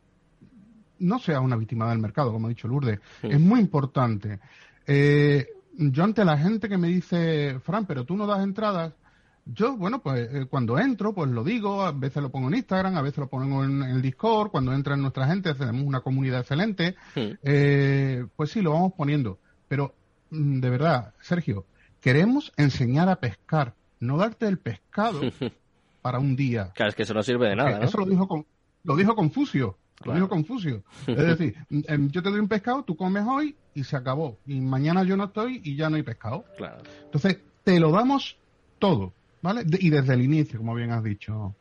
no 0.99 1.19
sea 1.21 1.41
una 1.41 1.57
víctima 1.57 1.89
del 1.89 2.01
mercado, 2.01 2.33
como 2.33 2.47
ha 2.47 2.51
dicho 2.51 2.69
Lourdes. 2.69 3.01
Es 3.23 3.41
muy 3.41 3.61
importante. 3.61 4.41
Eh, 4.87 5.47
yo 5.77 6.05
ante 6.05 6.25
la 6.25 6.39
gente 6.39 6.69
que 6.69 6.79
me 6.79 6.89
dice, 6.89 7.59
Fran, 7.61 7.87
pero 7.87 8.05
tú 8.05 8.17
no 8.17 8.27
das 8.27 8.43
entradas, 8.43 8.95
yo, 9.45 9.77
bueno, 9.77 10.01
pues 10.01 10.29
eh, 10.33 10.47
cuando 10.49 10.79
entro, 10.79 11.13
pues 11.15 11.31
lo 11.31 11.43
digo, 11.43 11.83
a 11.83 11.93
veces 11.93 12.23
lo 12.23 12.31
pongo 12.31 12.49
en 12.49 12.55
Instagram, 12.55 12.97
a 12.97 13.03
veces 13.03 13.19
lo 13.19 13.29
pongo 13.29 13.65
en, 13.65 13.83
el 13.83 14.01
Discord, 14.01 14.51
cuando 14.51 14.73
entra 14.73 14.95
en 14.95 15.03
nuestra 15.03 15.27
gente, 15.27 15.55
tenemos 15.55 15.83
una 15.83 16.01
comunidad 16.01 16.41
excelente, 16.41 16.95
pues 17.15 18.51
sí, 18.51 18.63
lo 18.63 18.73
vamos 18.73 18.93
poniendo. 18.97 19.39
Pero, 19.67 19.95
mm, 20.31 20.61
de 20.61 20.71
verdad, 20.71 21.15
Sergio, 21.21 21.67
Queremos 22.03 22.53
enseñar 22.57 23.09
a 23.09 23.21
pescar, 23.21 23.75
no 24.01 24.19
darte 24.19 24.49
el 24.49 24.59
pescado 24.59 25.21
para 26.03 26.19
un 26.19 26.35
día. 26.35 26.73
Claro, 26.75 26.91
es 26.91 26.97
que 26.97 27.05
eso 27.05 27.15
no 27.15 27.23
sirve 27.23 27.49
de 27.49 27.55
nada. 27.55 27.79
¿no? 27.79 27.85
Eso 27.85 27.97
lo 27.97 28.07
dijo, 28.07 28.27
con, 28.27 28.45
lo 28.83 28.97
dijo 28.97 29.15
Confucio. 29.15 29.79
Lo 30.05 30.15
dijo 30.15 30.29
Confucio. 30.29 30.83
Es 31.07 31.17
decir, 31.17 31.55
em, 31.71 32.11
yo 32.11 32.23
te 32.23 32.31
doy 32.31 32.41
un 32.41 32.49
pescado, 32.49 32.83
tú 32.85 32.97
comes 32.97 33.25
hoy 33.27 33.57
y 33.75 33.85
se 33.85 33.97
acabó. 33.97 34.39
Y 34.47 34.61
mañana 34.61 35.03
yo 35.05 35.17
no 35.17 35.25
estoy 35.25 35.61
y 35.65 35.77
ya 35.77 35.89
no 35.91 35.97
hay 35.97 36.03
pescado. 36.03 36.45
Claro. 36.57 36.83
Entonces, 37.05 37.39
te 37.65 37.79
lo 37.79 37.91
damos 37.91 38.37
todo, 38.79 39.13
¿vale? 39.41 39.63
y 39.67 39.91
desde 39.91 40.15
el 40.15 40.23
inicio, 40.23 40.59
como 40.59 40.75
bien 40.75 40.91
has 40.91 41.05
dicho. 41.05 41.55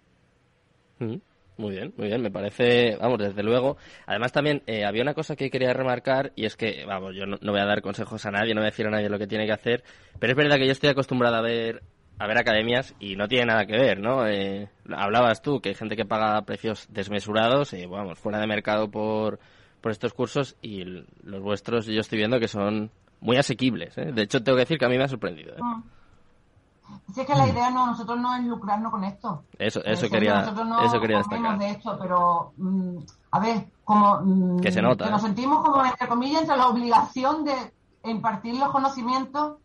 Mm. 1.00 1.16
Muy 1.58 1.76
bien, 1.76 1.94
muy 1.96 2.08
bien, 2.08 2.22
me 2.24 2.32
parece, 2.32 2.98
vamos, 3.00 3.20
desde 3.20 3.44
luego. 3.44 3.78
Además 4.08 4.32
también 4.32 4.64
eh, 4.66 4.84
había 4.84 5.04
una 5.04 5.14
cosa 5.14 5.36
que 5.36 5.52
quería 5.52 5.74
remarcar 5.74 6.32
y 6.36 6.46
es 6.46 6.56
que, 6.56 6.86
vamos, 6.88 7.16
yo 7.16 7.28
no, 7.28 7.38
voy 7.40 7.60
a 7.60 7.66
dar 7.66 7.84
consejos 7.84 8.26
a 8.26 8.32
nadie, 8.32 8.56
no 8.56 8.62
voy 8.62 8.68
a 8.68 8.72
decir 8.72 8.88
a 8.88 8.90
nadie 8.90 9.10
lo 9.10 9.20
que 9.20 9.28
tiene 9.28 9.46
que 9.46 9.52
hacer, 9.52 9.84
pero 10.18 10.32
es 10.32 10.38
verdad 10.38 10.58
que 10.58 10.66
yo 10.66 10.72
estoy 10.72 10.90
acostumbrado 10.90 11.36
a 11.36 11.42
ver 11.42 11.84
a 12.22 12.28
ver 12.28 12.38
academias 12.38 12.94
y 13.00 13.16
no 13.16 13.28
tiene 13.28 13.48
nada 13.48 13.66
que 13.66 13.76
ver, 13.76 14.00
¿no? 14.00 14.28
Eh, 14.28 14.70
hablabas 14.96 15.42
tú 15.42 15.60
que 15.60 15.70
hay 15.70 15.76
gente 15.76 15.96
que 15.96 16.06
paga 16.06 16.40
precios 16.44 16.86
desmesurados, 16.92 17.74
y, 17.74 17.88
vamos, 17.88 18.20
fuera 18.20 18.38
de 18.38 18.46
mercado 18.46 18.92
por, 18.92 19.40
por 19.82 19.92
estos 19.92 20.14
cursos 20.14 20.56
y 20.62 20.84
los 21.24 21.42
vuestros 21.42 21.88
yo 21.88 22.00
estoy 22.00 22.20
viendo 22.20 22.40
que 22.40 22.48
son 22.48 22.92
muy 23.22 23.38
asequibles. 23.38 23.98
¿eh? 23.98 24.12
De 24.12 24.22
hecho, 24.22 24.44
tengo 24.44 24.56
que 24.58 24.66
decir 24.66 24.78
que 24.78 24.86
a 24.86 24.90
mí 24.90 25.00
me 25.00 25.06
ha 25.06 25.08
sorprendido. 25.08 25.54
¿eh? 25.54 25.62
Ah. 25.64 25.82
Si 27.12 27.22
es 27.22 27.26
que 27.26 27.34
la 27.34 27.48
idea 27.48 27.72
no, 27.72 27.88
nosotros 27.88 28.20
no 28.20 28.36
es 28.36 28.44
lucrarnos 28.44 28.92
con 28.92 29.04
esto. 29.04 29.44
Eso, 29.58 29.84
eso, 29.84 30.08
quería, 30.08 30.42
eso 30.86 31.02
quería 31.02 31.18
destacar. 31.18 31.58
de 31.58 31.70
esto, 31.72 31.98
pero 32.00 32.54
mm, 32.58 32.98
a 33.32 33.40
ver, 33.40 33.66
como 33.84 34.22
mm, 34.22 34.60
que 34.60 34.72
se 34.72 34.82
nota. 34.82 35.06
Que 35.06 35.12
nos 35.12 35.22
sentimos 35.24 35.66
como 35.66 35.84
entre 35.84 36.08
comillas 36.08 36.42
entre 36.42 36.58
la 36.58 36.68
obligación 36.68 37.46
de 37.46 37.56
impartir 38.04 38.58
los 38.58 38.70
conocimientos 38.70 39.58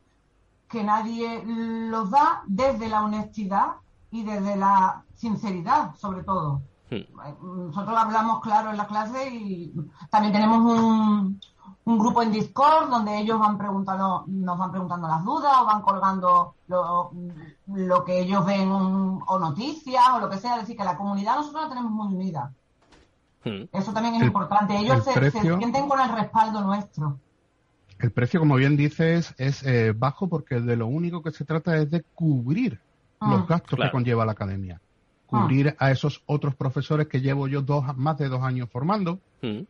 que 0.69 0.83
nadie 0.83 1.43
los 1.45 2.11
da 2.11 2.43
desde 2.47 2.89
la 2.89 3.05
honestidad 3.05 3.77
y 4.11 4.25
desde 4.25 4.57
la 4.57 5.05
sinceridad, 5.15 5.95
sobre 5.97 6.23
todo. 6.23 6.63
Hmm. 6.91 7.67
Nosotros 7.67 7.99
hablamos 7.99 8.41
claro 8.41 8.71
en 8.71 8.77
la 8.77 8.87
clase 8.87 9.29
y 9.29 9.75
también 10.11 10.33
tenemos 10.33 10.59
un, 10.59 11.41
un 11.85 11.99
grupo 11.99 12.23
en 12.23 12.33
Discord 12.33 12.91
donde 12.91 13.19
ellos 13.19 13.39
van 13.39 13.59
preguntando, 13.59 14.25
nos 14.27 14.59
van 14.59 14.71
preguntando 14.71 15.07
las 15.07 15.25
dudas 15.25 15.53
o 15.61 15.67
van 15.67 15.83
colgando 15.83 16.55
lo, 16.67 17.13
lo 17.67 18.05
que 18.05 18.21
ellos 18.21 18.45
ven 18.45 18.69
o 18.71 19.39
noticias 19.39 20.05
o 20.15 20.19
lo 20.19 20.29
que 20.29 20.39
sea. 20.39 20.55
Es 20.55 20.63
decir, 20.63 20.77
que 20.77 20.85
la 20.85 20.97
comunidad 20.97 21.37
nosotros 21.37 21.63
la 21.63 21.69
tenemos 21.69 21.93
muy 21.93 22.15
unida. 22.15 22.53
Hmm. 23.45 23.65
Eso 23.73 23.93
también 23.93 24.17
es 24.17 24.23
importante. 24.23 24.77
Ellos 24.77 25.05
se, 25.05 25.31
sienten 25.31 25.89
con 25.89 26.01
el 26.01 26.09
respaldo 26.09 26.61
nuestro. 26.63 27.19
El 27.99 28.11
precio, 28.11 28.41
como 28.41 28.57
bien 28.57 28.77
dices, 28.77 29.35
es 29.39 29.63
eh, 29.63 29.93
bajo 29.97 30.29
porque 30.29 30.61
de 30.61 30.77
lo 30.77 30.87
único 30.87 31.23
que 31.23 31.31
se 31.31 31.45
trata 31.45 31.77
es 31.77 31.91
de 31.91 32.03
cubrir 32.15 32.81
ah. 33.21 33.31
los 33.31 33.49
gastos 33.49 33.79
que 33.79 33.91
conlleva 33.91 34.27
la 34.27 34.33
academia. 34.33 34.81
Cubrir 35.27 35.75
ah. 35.79 35.87
a 35.87 35.91
esos 35.91 36.23
otros 36.27 36.55
profesores 36.55 37.09
que 37.09 37.21
llevo 37.21 37.49
yo 37.49 37.63
dos, 37.63 37.85
más 37.97 38.19
de 38.19 38.29
dos 38.29 38.43
años 38.43 38.69
formando. 38.71 39.21
Hmm 39.43 39.63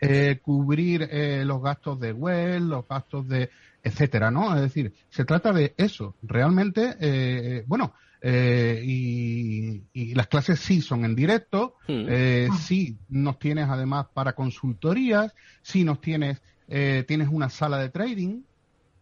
eh, 0.00 0.40
cubrir 0.42 1.08
eh, 1.10 1.44
los 1.44 1.62
gastos 1.62 2.00
de 2.00 2.12
web, 2.12 2.60
los 2.60 2.86
gastos 2.88 3.28
de 3.28 3.50
etcétera, 3.82 4.32
¿no? 4.32 4.54
Es 4.54 4.62
decir, 4.62 4.92
se 5.10 5.24
trata 5.24 5.52
de 5.52 5.72
eso. 5.76 6.16
Realmente, 6.22 6.96
eh, 6.98 7.64
bueno, 7.68 7.94
eh, 8.20 8.82
y, 8.84 9.82
y, 9.92 10.14
las 10.14 10.26
clases 10.26 10.58
sí 10.58 10.80
son 10.80 11.04
en 11.04 11.14
directo, 11.14 11.76
hmm. 11.86 12.06
eh, 12.08 12.48
sí 12.58 12.98
nos 13.08 13.38
tienes 13.38 13.68
además 13.68 14.06
para 14.12 14.32
consultorías, 14.32 15.32
sí 15.62 15.84
nos 15.84 16.00
tienes, 16.00 16.42
eh, 16.68 17.04
tienes 17.06 17.28
una 17.30 17.48
sala 17.48 17.78
de 17.78 17.88
trading 17.88 18.42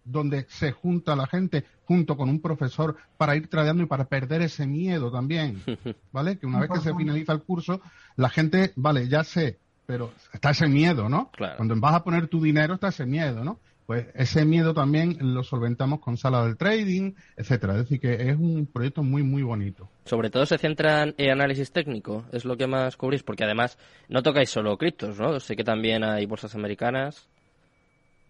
donde 0.04 0.46
se 0.48 0.72
junta 0.72 1.16
la 1.16 1.26
gente 1.26 1.64
junto 1.86 2.16
con 2.16 2.28
un 2.28 2.40
profesor 2.40 2.96
para 3.16 3.36
ir 3.36 3.48
tradeando 3.48 3.82
y 3.82 3.86
para 3.86 4.04
perder 4.04 4.42
ese 4.42 4.66
miedo 4.66 5.10
también, 5.10 5.62
¿vale? 6.12 6.38
Que 6.38 6.46
una 6.46 6.60
vez 6.60 6.70
que 6.70 6.80
se 6.80 6.94
finaliza 6.94 7.32
el 7.32 7.42
curso, 7.42 7.80
la 8.16 8.28
gente, 8.28 8.72
vale, 8.76 9.08
ya 9.08 9.24
sé 9.24 9.58
pero 9.86 10.12
está 10.32 10.50
ese 10.50 10.68
miedo, 10.68 11.08
¿no? 11.08 11.30
Cuando 11.56 11.76
vas 11.76 11.94
a 11.94 12.04
poner 12.04 12.28
tu 12.28 12.42
dinero 12.42 12.74
está 12.74 12.88
ese 12.88 13.06
miedo, 13.06 13.44
¿no? 13.44 13.60
Pues 13.86 14.06
ese 14.14 14.46
miedo 14.46 14.72
también 14.72 15.18
lo 15.20 15.42
solventamos 15.42 16.00
con 16.00 16.16
sala 16.16 16.42
del 16.46 16.56
trading, 16.56 17.12
etcétera. 17.36 17.74
Es 17.74 17.80
decir, 17.80 18.00
que 18.00 18.30
es 18.30 18.36
un 18.36 18.66
proyecto 18.66 19.02
muy, 19.02 19.22
muy 19.22 19.42
bonito. 19.42 19.90
Sobre 20.06 20.30
todo 20.30 20.46
se 20.46 20.56
centran 20.56 21.14
en 21.18 21.30
análisis 21.30 21.70
técnico, 21.70 22.24
es 22.32 22.46
lo 22.46 22.56
que 22.56 22.66
más 22.66 22.96
cubrís, 22.96 23.22
porque 23.22 23.44
además 23.44 23.78
no 24.08 24.22
tocáis 24.22 24.48
solo 24.48 24.78
criptos, 24.78 25.20
¿no? 25.20 25.38
Sé 25.38 25.54
que 25.54 25.64
también 25.64 26.02
hay 26.02 26.24
bolsas 26.24 26.54
americanas. 26.54 27.28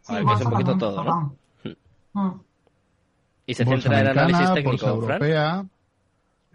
A 0.06 0.14
ver, 0.14 0.24
que 0.24 0.32
es 0.34 0.40
un 0.40 0.50
poquito 0.50 0.78
todo, 0.78 1.04
¿no? 1.04 1.36
Hmm. 2.12 2.40
Y 3.46 3.54
se 3.54 3.64
centra 3.64 4.00
en 4.00 4.06
análisis 4.08 4.54
técnico, 4.54 4.86
europea, 4.86 5.66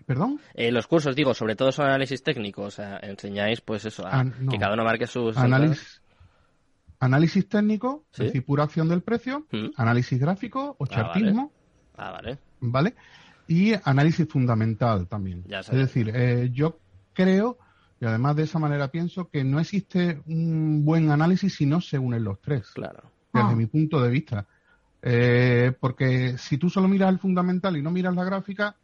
¿Perdón? 0.10 0.40
Eh, 0.56 0.72
los 0.72 0.88
cursos, 0.88 1.16
digo, 1.16 1.36
sobre 1.36 1.56
todo 1.56 1.72
son 1.72 1.86
análisis 1.86 2.24
técnicos, 2.24 2.66
o 2.66 2.72
sea, 2.72 2.98
enseñáis 3.04 3.62
pues 3.62 3.86
eso, 3.86 4.08
a, 4.08 4.26
que 4.50 4.58
cada 4.58 4.74
uno 4.74 4.84
marque 4.84 5.06
sus... 5.06 5.38
Análisis, 5.38 6.02
análisis 7.00 7.48
técnico, 7.48 8.06
es 8.14 8.18
decir, 8.18 8.44
pura 8.44 8.64
acción 8.64 8.90
del 8.90 9.04
precio, 9.04 9.46
mm. 9.52 9.68
análisis 9.76 10.20
gráfico 10.20 10.76
o 10.80 10.86
ah, 10.86 10.88
chartismo. 10.88 11.52
Ah, 11.96 12.10
vale. 12.10 12.40
vale. 12.60 12.96
Y 13.48 13.74
análisis 13.84 14.28
fundamental 14.28 15.08
también. 15.08 15.46
es 15.48 15.70
decir, 15.70 16.12
eh, 16.12 16.50
yo 16.52 16.80
creo, 17.14 17.60
y 18.02 18.06
además 18.06 18.36
de 18.36 18.44
esa 18.44 18.58
manera 18.58 18.88
pienso, 18.88 19.30
que 19.30 19.44
no 19.44 19.60
existe 19.60 20.24
un 20.26 20.84
buen 20.86 21.12
análisis 21.12 21.54
si 21.54 21.68
no 21.68 21.82
se 21.82 22.00
unen 22.00 22.24
los 22.24 22.42
tres. 22.42 22.72
Claro. 22.72 23.12
Desde 23.34 23.50
ah. 23.50 23.56
mi 23.56 23.66
punto 23.66 24.02
de 24.02 24.10
vista. 24.10 24.46
Eh, 25.02 25.72
porque 25.80 26.38
si 26.38 26.58
tú 26.58 26.70
solo 26.70 26.88
miras 26.88 27.10
el 27.10 27.20
fundamental 27.20 27.78
y 27.78 27.82
no 27.82 27.92
miras 27.92 28.16
la 28.16 28.24
gráfica, 28.24 28.76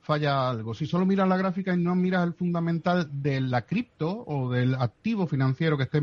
falla 0.00 0.48
algo. 0.48 0.74
Si 0.74 0.86
solo 0.86 1.04
miras 1.04 1.28
la 1.28 1.36
gráfica 1.36 1.74
y 1.74 1.82
no 1.82 1.94
miras 1.96 2.24
el 2.24 2.34
fundamental 2.34 3.08
de 3.10 3.40
la 3.40 3.62
cripto 3.62 4.24
o 4.26 4.50
del 4.50 4.76
activo 4.76 5.26
financiero 5.26 5.76
que 5.76 5.82
esté 5.84 6.02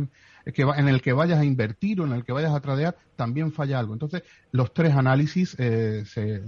que 0.53 0.63
en 0.63 0.89
el 0.89 1.01
que 1.01 1.13
vayas 1.13 1.39
a 1.39 1.45
invertir 1.45 2.01
o 2.01 2.05
en 2.05 2.11
el 2.11 2.25
que 2.25 2.33
vayas 2.33 2.53
a 2.53 2.59
tradear, 2.59 2.97
también 3.15 3.53
falla 3.53 3.79
algo. 3.79 3.93
Entonces, 3.93 4.23
los 4.51 4.73
tres 4.73 4.93
análisis 4.93 5.55
eh, 5.57 6.03
se, 6.05 6.43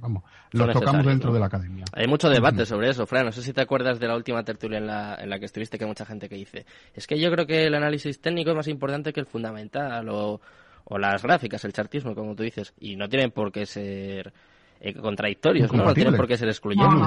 vamos, 0.00 0.22
los 0.52 0.72
tocamos 0.72 1.06
dentro 1.06 1.32
de 1.32 1.40
la 1.40 1.46
academia. 1.46 1.84
Hay 1.92 2.06
mucho 2.06 2.28
debate 2.28 2.66
sobre 2.66 2.90
eso, 2.90 3.06
Fran. 3.06 3.26
No 3.26 3.32
sé 3.32 3.42
si 3.42 3.52
te 3.52 3.60
acuerdas 3.60 3.98
de 3.98 4.08
la 4.08 4.16
última 4.16 4.42
tertulia 4.44 4.78
en 4.78 4.86
la, 4.86 5.16
en 5.16 5.30
la 5.30 5.38
que 5.38 5.46
estuviste, 5.46 5.78
que 5.78 5.84
hay 5.84 5.88
mucha 5.88 6.06
gente 6.06 6.28
que 6.28 6.36
dice, 6.36 6.66
es 6.94 7.06
que 7.06 7.18
yo 7.18 7.30
creo 7.30 7.46
que 7.46 7.66
el 7.66 7.74
análisis 7.74 8.20
técnico 8.20 8.50
es 8.50 8.56
más 8.56 8.68
importante 8.68 9.12
que 9.12 9.20
el 9.20 9.26
fundamental 9.26 10.08
o, 10.08 10.40
o 10.84 10.98
las 10.98 11.22
gráficas, 11.22 11.64
el 11.64 11.72
chartismo, 11.72 12.14
como 12.14 12.34
tú 12.34 12.42
dices, 12.42 12.72
y 12.78 12.96
no 12.96 13.08
tienen 13.08 13.30
por 13.30 13.50
qué 13.50 13.66
ser 13.66 14.32
eh, 14.80 14.94
contradictorios, 14.94 15.72
¿no? 15.72 15.84
No 15.84 15.94
tienen 15.94 16.16
por 16.16 16.26
qué 16.26 16.36
ser 16.36 16.48
excluyentes. 16.48 17.06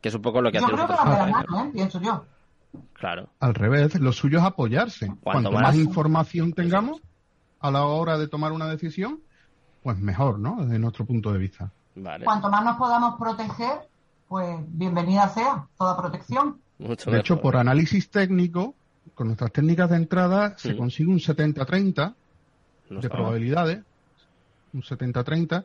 Que 0.00 0.08
es 0.08 0.14
un 0.14 0.22
poco 0.22 0.40
lo 0.40 0.50
que 0.50 0.60
yo 0.60 0.66
que 0.66 0.74
¿eh? 0.74 1.70
pienso 1.72 2.00
yo. 2.00 2.24
Claro. 2.92 3.28
Al 3.40 3.54
revés, 3.54 3.98
lo 4.00 4.12
suyo 4.12 4.38
es 4.38 4.44
apoyarse. 4.44 5.12
Cuanto, 5.22 5.50
más... 5.50 5.76
información 5.76 6.52
tengamos 6.52 7.00
a 7.60 7.70
la 7.70 7.84
hora 7.84 8.18
de 8.18 8.28
tomar 8.28 8.52
una 8.52 8.68
decisión, 8.68 9.20
pues 9.82 9.98
mejor, 9.98 10.38
¿no? 10.38 10.56
Desde 10.64 10.78
nuestro 10.78 11.04
punto 11.04 11.32
de 11.32 11.38
vista. 11.38 11.70
Cuanto 12.24 12.50
más 12.50 12.64
nos 12.64 12.76
podamos 12.76 13.18
proteger, 13.18 13.80
pues 14.28 14.58
bienvenida 14.68 15.28
sea 15.28 15.66
toda 15.76 15.96
protección. 15.96 16.58
de 16.78 17.18
hecho, 17.18 17.40
por 17.40 17.56
análisis 17.56 18.10
técnico, 18.10 18.74
con 19.14 19.28
nuestras 19.28 19.52
técnicas 19.52 19.90
de 19.90 19.96
entrada, 19.96 20.56
se 20.58 20.76
consigue 20.76 21.10
un 21.10 21.18
70-30 21.18 22.14
de 22.90 23.10
probabilidades, 23.10 23.80
un 24.72 24.82
70-30, 24.82 25.64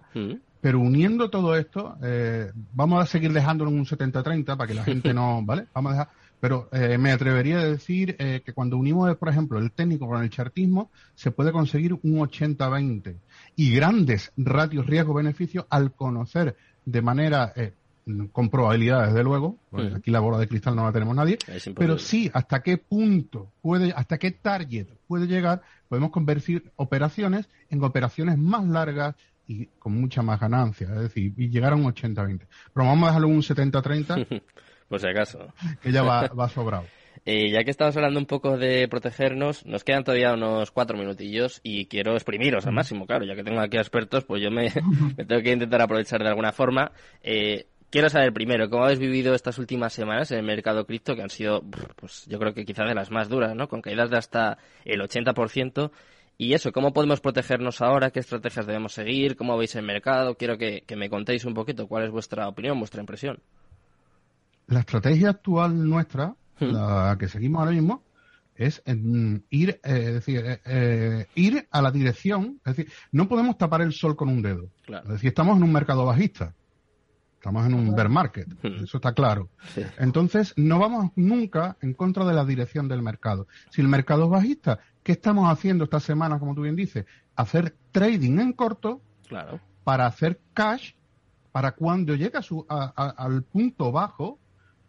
pero 0.62 0.79
uniendo 0.79 1.29
todo 1.29 1.55
esto, 1.55 1.98
eh, 2.01 2.51
vamos 2.74 3.03
a 3.03 3.05
seguir 3.05 3.34
dejándolo 3.34 3.70
en 3.70 3.79
un 3.79 3.86
70-30 3.86 4.58
para 4.58 4.67
que 4.67 4.74
la 4.74 4.84
gente 4.84 5.13
no, 5.13 5.41
¿vale? 5.46 5.67
Vamos 5.74 5.91
a 5.91 5.93
dejar, 5.93 6.10
pero 6.39 6.70
eh, 6.72 6.98
me 6.98 7.12
atrevería 7.12 7.60
a 7.60 7.65
decir 7.65 8.15
eh, 8.17 8.41
que 8.46 8.53
cuando 8.53 8.77
unimos, 8.77 9.15
por 9.17 9.29
ejemplo, 9.29 9.60
el 9.60 9.72
técnico 9.72 10.08
con 10.08 10.24
el 10.24 10.29
chartismo, 10.29 10.89
se 11.15 11.32
puede 11.32 11.51
conseguir 11.51 11.93
un 11.93 12.01
80-20 12.01 13.15
y 13.55 13.74
grandes 13.74 14.31
ratios 14.38 14.86
riesgo-beneficio 14.86 15.67
al 15.69 15.93
conocer 15.93 16.55
de 16.86 17.01
manera 17.01 17.53
con 18.31 18.50
probabilidad, 18.50 19.07
desde 19.07 19.24
luego, 19.24 19.57
porque 19.69 19.95
aquí 19.95 20.12
la 20.12 20.19
bola 20.19 20.38
de 20.38 20.48
cristal 20.48 20.75
no 20.75 20.83
la 20.83 20.91
tenemos 20.91 21.15
nadie, 21.15 21.38
pero 21.75 21.98
sí 21.98 22.29
hasta 22.33 22.62
qué 22.62 22.77
punto 22.77 23.51
puede, 23.62 23.93
hasta 23.93 24.17
qué 24.17 24.31
target 24.31 24.88
puede 25.07 25.25
llegar, 25.25 25.62
podemos 25.88 26.12
convertir 26.12 26.72
operaciones 26.75 27.48
en 27.69 27.81
operaciones 27.83 28.38
más 28.38 28.65
largas, 28.65 29.15
y 29.48 29.65
con 29.79 30.00
mucha 30.00 30.22
más 30.22 30.39
ganancia, 30.39 30.88
es 30.88 31.00
decir, 31.01 31.33
y 31.38 31.50
llegar 31.50 31.74
a 31.74 31.75
un 31.75 31.83
80-20. 31.83 32.48
Pero 32.74 32.86
vamos 32.86 33.03
a 33.03 33.07
dejarlo 33.07 33.27
un 33.27 33.41
70-30. 33.41 34.41
Por 34.88 35.00
si 35.00 35.07
acaso. 35.07 35.53
Que 35.81 35.91
ya 35.91 36.03
va, 36.03 36.27
va 36.39 36.50
sobrado. 36.50 36.86
Eh, 37.25 37.51
ya 37.51 37.63
que 37.63 37.72
estamos 37.72 37.96
hablando 37.96 38.20
un 38.20 38.25
poco 38.25 38.58
de 38.58 38.88
protegernos, 38.89 39.65
nos 39.65 39.84
quedan 39.84 40.03
todavía 40.03 40.34
unos 40.34 40.72
cuatro 40.72 40.98
minutillos 40.98 41.62
y 41.63 41.86
quiero 41.86 42.13
exprimiros 42.13 42.65
al 42.65 42.74
máximo, 42.74 43.06
claro, 43.06 43.25
ya 43.25 43.36
que 43.36 43.44
tengo 43.44 43.62
aquí 43.62 43.77
expertos, 43.77 44.25
pues 44.25 44.42
yo 44.42 44.51
me, 44.51 44.70
tengo 44.70 45.42
que 45.42 45.53
intentar 45.53 45.82
aprovechar 45.82 46.22
de 46.22 46.30
alguna 46.30 46.51
forma. 46.51 46.92
Eh, 47.22 47.68
quiero 47.89 48.10
saber 48.10 48.34
primero, 48.34 48.70
¿cómo 48.70 48.84
habéis 48.84 49.00
vivido 49.00 49.34
estas 49.36 49.58
últimas 49.58 49.94
semanas 49.94 50.32
en 50.32 50.39
el 50.39 50.44
mercado 50.44 50.86
cripto, 50.86 51.15
que 51.15 51.22
han 51.22 51.30
sido, 51.30 51.63
pues 51.96 52.25
yo 52.27 52.39
creo 52.39 52.53
que 52.53 52.65
quizás 52.65 52.88
de 52.88 52.96
las 52.96 53.12
más 53.12 53.30
duras, 53.30 53.56
¿no? 53.56 53.70
Con 53.70 53.82
caídas 53.82 54.10
de 54.10 54.18
hasta 54.18 54.58
el 54.84 55.00
80%. 55.00 55.92
Y 56.38 56.53
eso, 56.53 56.72
¿cómo 56.72 56.94
podemos 56.94 57.22
protegernos 57.22 57.82
ahora? 57.82 58.10
¿Qué 58.10 58.20
estrategias 58.20 58.65
debemos 58.65 58.94
seguir? 58.94 59.36
¿Cómo 59.36 59.58
veis 59.58 59.75
el 59.75 59.86
mercado? 59.86 60.36
Quiero 60.36 60.58
que, 60.58 60.84
me 60.98 61.10
contéis 61.10 61.46
un 61.46 61.53
poquito 61.53 61.88
cuál 61.88 62.06
es 62.06 62.12
vuestra 62.12 62.48
opinión, 62.48 62.80
vuestra 62.80 63.01
impresión. 63.01 63.39
La 64.68 64.80
estrategia 64.80 65.30
actual 65.30 65.88
nuestra, 65.88 66.36
hmm. 66.60 66.65
la 66.65 67.17
que 67.19 67.27
seguimos 67.27 67.60
ahora 67.60 67.72
mismo, 67.72 68.03
es 68.55 68.83
ir, 69.50 69.79
eh, 69.83 69.93
decir, 69.93 70.45
eh, 70.45 70.62
eh, 70.65 71.25
ir 71.36 71.67
a 71.72 71.81
la 71.81 71.91
dirección. 71.91 72.60
Es 72.65 72.75
decir, 72.75 72.93
no 73.12 73.27
podemos 73.27 73.57
tapar 73.57 73.81
el 73.81 73.93
sol 73.93 74.15
con 74.15 74.29
un 74.29 74.41
dedo. 74.41 74.69
Es 74.88 75.10
decir, 75.10 75.29
estamos 75.29 75.57
en 75.57 75.63
un 75.63 75.72
mercado 75.72 76.05
bajista. 76.05 76.53
Estamos 77.36 77.65
en 77.65 77.74
un 77.74 77.93
bear 77.93 78.07
market, 78.07 78.48
hmm. 78.48 78.86
eso 78.86 78.98
está 78.98 79.12
claro. 79.12 79.50
Entonces, 79.98 80.53
no 80.55 80.79
vamos 80.79 81.12
nunca 81.17 81.75
en 81.81 81.93
contra 81.93 82.24
de 82.24 82.33
la 82.33 82.45
dirección 82.45 82.88
del 82.88 83.01
mercado. 83.01 83.48
Si 83.69 83.81
el 83.81 83.89
mercado 83.89 84.24
es 84.24 84.29
bajista, 84.29 84.79
¿qué 85.03 85.12
estamos 85.12 85.51
haciendo 85.51 85.83
esta 85.83 86.00
semana, 86.00 86.39
como 86.39 86.55
tú 86.55 86.62
bien 86.62 86.77
dices? 86.77 87.05
Hacer 87.36 87.75
trading 87.91 88.39
en 88.39 88.53
corto 88.53 89.01
claro. 89.27 89.60
para 89.83 90.05
hacer 90.05 90.39
cash, 90.53 90.93
para 91.51 91.74
cuando 91.74 92.15
llegue 92.15 92.39
al 92.69 93.43
punto 93.43 93.91
bajo, 93.91 94.39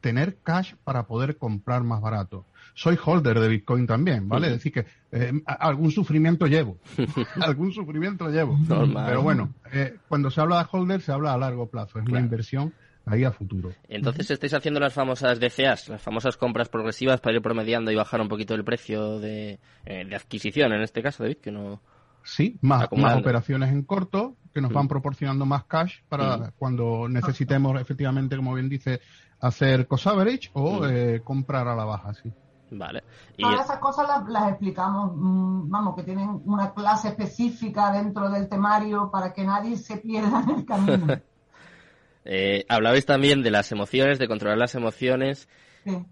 tener 0.05 0.37
cash 0.43 0.75
para 0.85 1.07
poder 1.07 1.39
comprar 1.39 1.83
más 1.83 2.03
barato. 2.03 2.45
Soy 2.75 2.99
holder 3.03 3.41
de 3.41 3.49
Bitcoin 3.49 3.87
también, 3.87 4.29
¿vale? 4.29 4.49
Es 4.49 4.53
decir, 4.55 4.71
que 4.71 4.85
eh, 5.13 5.33
algún 5.47 5.91
sufrimiento 5.91 6.47
llevo. 6.47 6.77
algún 7.41 7.73
sufrimiento 7.73 8.29
llevo. 8.29 8.59
Pero 8.69 9.23
bueno, 9.23 9.55
eh, 9.73 9.97
cuando 10.07 10.31
se 10.31 10.43
habla 10.43 10.59
de 10.59 10.69
holder, 10.71 11.01
se 11.01 11.11
habla 11.11 11.33
a 11.33 11.39
largo 11.39 11.71
plazo. 11.71 12.01
Es 12.01 12.07
una 12.07 12.21
inversión 12.21 12.75
ahí 13.07 13.25
a 13.25 13.33
futuro. 13.33 13.73
Entonces 13.89 14.31
estáis 14.31 14.53
haciendo 14.53 14.79
las 14.79 14.93
famosas 14.93 15.41
DCAs, 15.41 15.89
las 15.89 16.03
famosas 16.03 16.37
compras 16.37 16.69
progresivas 16.69 17.23
para 17.23 17.37
ir 17.37 17.41
promediando 17.41 17.91
y 17.91 17.95
bajar 17.95 18.21
un 18.21 18.29
poquito 18.29 18.55
el 18.55 18.63
precio 18.63 19.19
de, 19.21 19.59
eh, 19.87 20.15
adquisición, 20.15 20.75
en 20.75 20.83
este 20.83 21.03
caso, 21.03 21.23
David, 21.23 21.39
que 21.39 21.51
no... 21.51 21.81
Sí, 22.25 22.59
más, 22.61 22.89
más 22.93 23.19
operaciones 23.19 23.71
en 23.71 23.85
corto 23.85 24.37
que 24.55 24.61
nos 24.61 24.73
van 24.73 24.87
proporcionando 24.87 25.45
más 25.45 25.65
cash 25.65 25.97
para 26.09 26.53
cuando 26.57 27.09
necesitemos 27.09 27.79
efectivamente, 27.81 28.37
como 28.37 28.55
bien 28.55 28.69
dice, 28.69 29.01
hacer 29.45 29.87
cost 29.87 30.07
average 30.07 30.51
o 30.55 30.81
mm. 30.81 30.85
eh, 30.91 31.21
comprar 31.23 31.69
a 31.69 31.77
la 31.77 31.85
baja, 31.85 32.15
sí. 32.15 32.33
Vale. 32.71 33.05
Todas 33.39 33.67
esas 33.67 33.79
cosas 33.79 34.09
las, 34.27 34.49
explicamos, 34.49 35.13
mm, 35.15 35.71
vamos, 35.71 35.95
que 35.95 36.03
tienen 36.03 36.41
una 36.45 36.73
clase 36.73 37.09
específica 37.09 37.93
dentro 37.93 38.31
del 38.31 38.49
temario 38.49 39.11
para 39.13 39.33
que 39.33 39.45
nadie 39.45 39.77
se 39.77 39.99
pierda 39.99 40.43
en 40.43 40.51
el 40.51 40.65
camino. 40.65 41.07
eh, 42.25 42.65
hablabais 42.69 43.05
también 43.05 43.43
de 43.43 43.51
las 43.51 43.71
emociones, 43.71 44.19
de 44.19 44.29
controlar 44.29 44.59
las 44.59 44.75
emociones. 44.75 45.49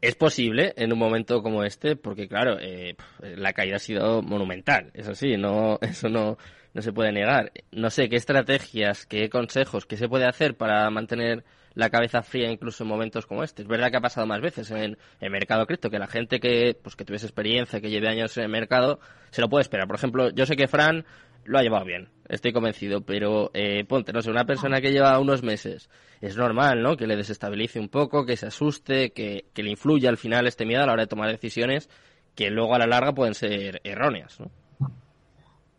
Es 0.02 0.14
posible 0.16 0.74
en 0.76 0.92
un 0.92 0.98
momento 0.98 1.42
como 1.42 1.64
este, 1.64 1.96
porque 1.96 2.28
claro, 2.28 2.58
eh, 2.60 2.94
la 3.20 3.54
caída 3.54 3.76
ha 3.76 3.78
sido 3.78 4.20
monumental, 4.20 4.90
eso 4.92 5.14
sí, 5.14 5.38
no, 5.38 5.78
eso 5.80 6.10
no, 6.10 6.36
no 6.74 6.82
se 6.82 6.92
puede 6.92 7.10
negar. 7.10 7.52
No 7.72 7.88
sé 7.88 8.10
qué 8.10 8.16
estrategias, 8.16 9.06
qué 9.06 9.30
consejos, 9.30 9.86
qué 9.86 9.96
se 9.96 10.10
puede 10.10 10.26
hacer 10.26 10.58
para 10.58 10.90
mantener 10.90 11.42
la 11.74 11.90
cabeza 11.90 12.22
fría 12.22 12.50
incluso 12.50 12.84
en 12.84 12.88
momentos 12.88 13.26
como 13.26 13.42
este. 13.42 13.62
Es 13.62 13.68
verdad 13.68 13.90
que 13.90 13.96
ha 13.96 14.00
pasado 14.00 14.26
más 14.26 14.40
veces 14.40 14.70
en 14.70 14.96
el 15.20 15.30
mercado 15.30 15.66
cripto, 15.66 15.90
que 15.90 15.98
la 15.98 16.06
gente 16.06 16.40
que, 16.40 16.78
pues, 16.80 16.96
que 16.96 17.04
tuviese 17.04 17.26
experiencia, 17.26 17.80
que 17.80 17.90
lleve 17.90 18.08
años 18.08 18.36
en 18.36 18.44
el 18.44 18.50
mercado, 18.50 19.00
se 19.30 19.40
lo 19.40 19.48
puede 19.48 19.62
esperar. 19.62 19.86
Por 19.86 19.96
ejemplo, 19.96 20.30
yo 20.30 20.46
sé 20.46 20.56
que 20.56 20.68
Fran 20.68 21.04
lo 21.44 21.58
ha 21.58 21.62
llevado 21.62 21.84
bien, 21.84 22.08
estoy 22.28 22.52
convencido, 22.52 23.00
pero 23.00 23.50
eh, 23.52 23.84
ponte, 23.84 24.12
no 24.12 24.22
sé, 24.22 24.30
una 24.30 24.44
persona 24.44 24.80
que 24.80 24.92
lleva 24.92 25.18
unos 25.18 25.42
meses, 25.42 25.90
es 26.20 26.36
normal, 26.36 26.82
¿no? 26.82 26.96
Que 26.96 27.08
le 27.08 27.16
desestabilice 27.16 27.80
un 27.80 27.88
poco, 27.88 28.24
que 28.24 28.36
se 28.36 28.46
asuste, 28.46 29.10
que, 29.10 29.46
que 29.52 29.62
le 29.64 29.70
influya 29.70 30.08
al 30.08 30.18
final 30.18 30.46
este 30.46 30.64
miedo 30.64 30.84
a 30.84 30.86
la 30.86 30.92
hora 30.92 31.02
de 31.02 31.08
tomar 31.08 31.30
decisiones 31.30 31.88
que 32.34 32.50
luego 32.50 32.74
a 32.74 32.78
la 32.78 32.86
larga 32.86 33.12
pueden 33.12 33.34
ser 33.34 33.80
erróneas, 33.84 34.38
¿no? 34.40 34.50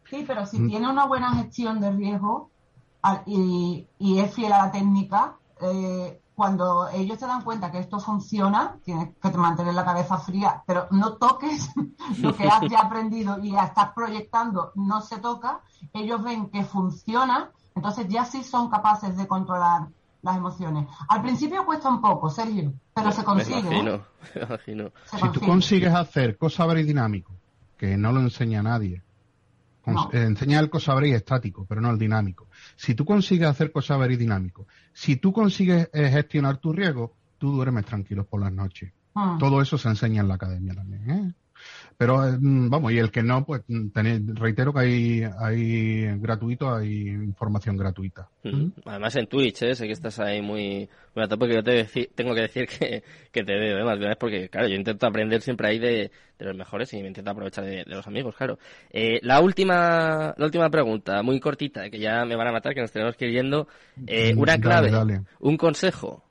Sí, 0.09 0.23
pero 0.27 0.45
si 0.45 0.67
tiene 0.67 0.89
una 0.89 1.07
buena 1.07 1.33
gestión 1.37 1.79
de 1.79 1.91
riesgo 1.91 2.51
y, 3.25 3.87
y 3.97 4.19
es 4.19 4.33
fiel 4.33 4.51
a 4.51 4.65
la 4.65 4.71
técnica, 4.71 5.37
eh, 5.61 6.21
cuando 6.35 6.87
ellos 6.89 7.19
se 7.19 7.27
dan 7.27 7.43
cuenta 7.43 7.71
que 7.71 7.79
esto 7.79 7.99
funciona, 7.99 8.77
tienes 8.83 9.09
que 9.21 9.29
mantener 9.31 9.73
la 9.73 9.85
cabeza 9.85 10.17
fría, 10.17 10.63
pero 10.65 10.87
no 10.91 11.13
toques 11.13 11.69
lo 12.19 12.35
que 12.35 12.47
has 12.47 12.61
ya 12.69 12.79
aprendido 12.79 13.37
y 13.39 13.51
ya 13.51 13.65
estás 13.65 13.91
proyectando, 13.93 14.71
no 14.75 15.01
se 15.01 15.17
toca, 15.19 15.61
ellos 15.93 16.23
ven 16.23 16.49
que 16.49 16.63
funciona, 16.63 17.51
entonces 17.75 18.07
ya 18.07 18.25
sí 18.25 18.43
son 18.43 18.69
capaces 18.69 19.15
de 19.15 19.27
controlar 19.27 19.87
las 20.23 20.37
emociones. 20.37 20.87
Al 21.09 21.21
principio 21.21 21.65
cuesta 21.65 21.89
un 21.89 22.01
poco, 22.01 22.29
Sergio, 22.29 22.73
pero 22.93 23.11
se 23.11 23.23
consigue. 23.23 23.69
¿eh? 23.79 24.01
si 25.19 25.29
tú 25.33 25.41
consigues 25.41 25.93
hacer 25.93 26.37
cosas 26.37 26.73
dinámico, 26.75 27.33
que 27.77 27.97
no 27.97 28.11
lo 28.11 28.21
enseña 28.21 28.63
nadie, 28.63 29.03
enseña 30.11 30.59
el 30.59 30.69
cosaverí 30.69 31.11
estático, 31.11 31.65
pero 31.67 31.81
no 31.81 31.91
el 31.91 31.97
dinámico. 31.97 32.47
Si 32.75 32.95
tú 32.95 33.05
consigues 33.05 33.47
hacer 33.47 33.71
cosaverí 33.71 34.15
dinámico, 34.15 34.67
si 34.93 35.17
tú 35.17 35.33
consigues 35.33 35.89
eh, 35.93 36.09
gestionar 36.09 36.57
tu 36.57 36.71
riesgo, 36.71 37.15
tú 37.37 37.51
duermes 37.51 37.85
tranquilo 37.85 38.25
por 38.25 38.41
las 38.41 38.53
noches. 38.53 38.93
Ah. 39.15 39.37
Todo 39.39 39.61
eso 39.61 39.77
se 39.77 39.89
enseña 39.89 40.21
en 40.21 40.27
la 40.27 40.35
academia 40.35 40.73
también. 40.73 41.09
¿eh? 41.09 41.33
Pero 41.97 42.27
eh, 42.27 42.37
mm, 42.39 42.69
vamos, 42.69 42.91
y 42.91 42.97
el 42.97 43.11
que 43.11 43.23
no, 43.23 43.45
pues 43.45 43.63
mm, 43.67 44.35
reitero 44.35 44.73
que 44.73 44.79
hay, 44.79 45.23
hay 45.39 46.17
gratuito, 46.19 46.73
hay 46.73 47.09
información 47.09 47.77
gratuita. 47.77 48.27
Además 48.85 49.15
en 49.15 49.27
Twitch, 49.27 49.61
¿eh? 49.63 49.75
sé 49.75 49.85
que 49.85 49.93
estás 49.93 50.19
ahí 50.19 50.41
muy, 50.41 50.89
muy 51.15 51.23
a 51.23 51.27
porque 51.27 51.55
yo 51.55 51.63
te 51.63 51.85
tengo 52.15 52.33
que 52.33 52.41
decir 52.41 52.67
que, 52.79 53.03
que 53.31 53.43
te 53.43 53.53
veo, 53.53 53.79
¿eh? 53.79 53.83
más 53.83 53.99
vez, 53.99 54.17
porque 54.17 54.49
claro, 54.49 54.67
yo 54.67 54.75
intento 54.75 55.05
aprender 55.05 55.41
siempre 55.41 55.67
ahí 55.67 55.79
de, 55.79 56.11
de 56.37 56.45
los 56.45 56.55
mejores 56.55 56.91
y 56.93 57.01
me 57.01 57.07
intento 57.07 57.31
aprovechar 57.31 57.63
de, 57.63 57.83
los 57.85 58.05
amigos, 58.07 58.35
claro. 58.35 58.57
Eh, 58.91 59.19
la 59.21 59.39
última, 59.39 60.33
la 60.37 60.45
última 60.45 60.69
pregunta, 60.69 61.21
muy 61.23 61.39
cortita, 61.39 61.89
que 61.89 61.99
ya 61.99 62.25
me 62.25 62.35
van 62.35 62.47
a 62.47 62.51
matar, 62.51 62.73
que 62.73 62.81
nos 62.81 62.91
tenemos 62.91 63.15
que 63.15 63.27
ir 63.27 63.33
yendo. 63.33 63.67
Eh, 64.07 64.33
una 64.35 64.57
clave, 64.57 64.91
un 65.39 65.57
consejo 65.57 66.23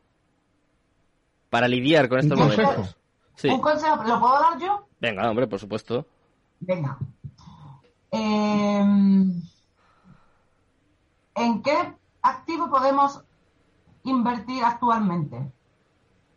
para 1.50 1.68
lidiar 1.68 2.08
con 2.08 2.18
estos 2.18 2.38
momentos. 2.38 2.96
¿Un 3.44 3.60
consejo? 3.60 4.02
¿Lo 4.04 4.20
puedo 4.20 4.34
dar 4.34 4.58
yo? 4.58 4.86
Venga, 5.00 5.28
hombre, 5.28 5.46
por 5.46 5.58
supuesto. 5.58 6.06
Venga. 6.60 6.98
Em, 8.10 9.42
¿En 11.34 11.62
qué 11.62 11.94
activo 12.20 12.70
podemos 12.70 13.22
invertir 14.04 14.62
actualmente? 14.64 15.50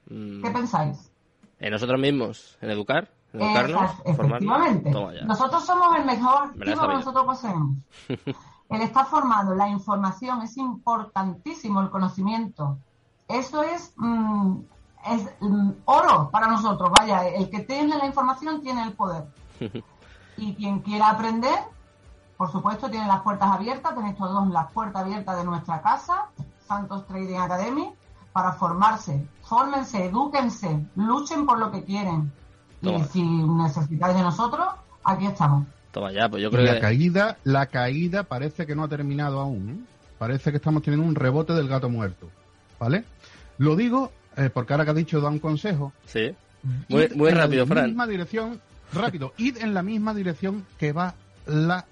Mm. 0.10 0.42
¿Qué 0.42 0.50
pensáis? 0.52 1.12
¿En 1.60 1.72
nosotros 1.72 2.00
mismos? 2.00 2.58
¿En 2.62 2.72
educar? 2.72 3.12
¿En 3.34 3.42
educarnos? 3.42 3.92
efectivamente. 4.06 4.92
Nosotros 5.26 5.66
somos 5.66 5.96
el 5.98 6.06
mejor 6.06 6.50
activo 6.50 6.88
que 6.88 6.94
nosotros 6.94 7.26
poseemos. 7.26 7.78
el 8.70 8.82
estar 8.82 9.06
formado, 9.06 9.54
la 9.54 9.70
información, 9.70 10.42
es 10.42 10.58
importantísimo 10.58 11.82
el 11.82 11.90
conocimiento. 11.90 12.78
Eso 13.28 13.64
es 13.64 13.94
mm, 13.98 14.60
es 15.06 15.30
mm, 15.40 15.72
oro 15.86 16.30
para 16.32 16.48
nosotros. 16.48 16.90
Vaya, 16.98 17.28
el 17.28 17.50
que 17.50 17.60
tiene 17.60 17.98
la 17.98 18.06
información 18.06 18.62
tiene 18.62 18.84
el 18.84 18.94
poder. 18.94 19.26
Y 20.38 20.54
quien 20.56 20.80
quiera 20.80 21.12
aprender, 21.12 21.58
por 22.36 22.52
supuesto, 22.52 22.90
tiene 22.90 23.08
las 23.08 23.22
puertas 23.22 23.50
abiertas. 23.50 23.96
Tenéis 23.96 24.18
todos 24.18 24.46
las 24.50 24.70
puertas 24.74 25.04
abiertas 25.04 25.38
de 25.38 25.46
nuestra 25.46 25.82
casa, 25.82 26.26
Santos 26.68 27.08
Trading 27.08 27.38
Academy, 27.38 27.90
para 28.34 28.52
formarse. 28.52 29.26
Fórmense, 29.44 30.08
edúquense, 30.08 30.86
luchen 30.98 31.46
por 31.46 31.58
lo 31.58 31.72
que 31.72 31.86
quieren. 31.86 32.34
Y 32.82 33.02
si 33.06 33.24
necesitáis 33.24 34.14
de 34.14 34.24
nosotros, 34.24 34.68
aquí 35.06 35.26
estamos. 35.26 35.66
Toma 35.94 36.12
ya, 36.12 36.28
pues 36.28 36.44
yo 36.44 36.52
creo 36.52 36.66
la 36.66 36.82
caída, 36.82 37.38
la 37.46 37.68
caída 37.68 38.24
parece 38.24 38.66
que 38.66 38.76
no 38.76 38.84
ha 38.84 38.90
terminado 38.90 39.40
aún. 39.40 39.70
¿eh? 39.70 39.96
Parece 40.18 40.52
que 40.52 40.58
estamos 40.58 40.84
teniendo 40.84 41.08
un 41.08 41.16
rebote 41.16 41.54
del 41.54 41.70
gato 41.70 41.90
muerto. 41.90 42.30
¿Vale? 42.78 43.06
Lo 43.58 43.78
digo 43.78 44.12
eh, 44.38 44.50
porque 44.54 44.74
ahora 44.74 44.86
que 44.86 44.92
ha 44.92 44.96
dicho 44.96 45.22
da 45.22 45.30
un 45.30 45.40
consejo. 45.40 45.94
Sí. 46.06 46.34
Muy, 46.90 47.10
muy 47.16 47.32
rápido, 47.32 47.66
Fran. 47.66 47.78
En 47.78 47.84
la 47.84 47.88
misma 47.88 48.08
dirección, 48.08 48.62
rápido, 48.94 49.34
id 49.38 49.58
en 49.58 49.74
la 49.74 49.84
misma 49.84 50.14
dirección 50.14 50.66
que 50.78 50.92
va 50.94 51.14
la 51.46 51.86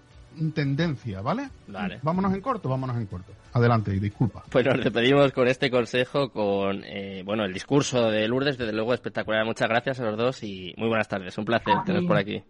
tendencia, 0.56 1.22
¿vale? 1.22 1.50
Vale. 1.68 2.00
Vámonos 2.02 2.34
en 2.34 2.42
corto, 2.42 2.70
vámonos 2.70 2.98
en 2.98 3.06
corto. 3.06 3.34
Adelante 3.54 3.96
y 3.96 4.00
disculpa. 4.00 4.44
Pues 4.50 4.66
nos 4.66 4.84
despedimos 4.84 5.32
con 5.32 5.48
este 5.48 5.70
consejo, 5.70 6.30
con 6.32 6.84
eh, 6.84 7.22
bueno 7.24 7.46
el 7.46 7.54
discurso 7.54 8.10
de 8.10 8.28
Lourdes, 8.28 8.58
desde 8.58 8.74
luego 8.74 8.94
espectacular. 8.94 9.46
Muchas 9.46 9.70
gracias 9.70 10.00
a 10.00 10.06
los 10.06 10.18
dos 10.18 10.44
y 10.44 10.74
muy 10.78 10.88
buenas 10.88 11.08
tardes. 11.08 11.38
Un 11.38 11.46
placer 11.46 11.76
teneros 11.86 12.08
por 12.08 12.18
aquí. 12.18 12.44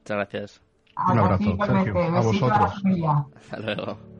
Muchas 0.00 0.16
gracias. 0.16 0.60
Un 1.12 1.18
abrazo, 1.18 1.56
Sergio. 1.64 2.02
A 2.02 2.20
vosotros. 2.20 2.82
Hasta 3.36 3.58
luego. 3.60 4.17